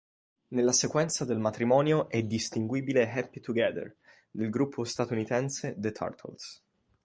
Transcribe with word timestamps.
Nella 0.47 0.71
sequenza 0.71 1.25
del 1.25 1.37
matrimonio 1.37 2.09
è 2.09 2.23
distinguibile 2.23 3.07
"Happy 3.07 3.39
Together" 3.39 3.95
del 4.31 4.49
gruppo 4.49 4.83
statunitense 4.83 5.75
The 5.77 5.91
Turtles. 5.91 6.63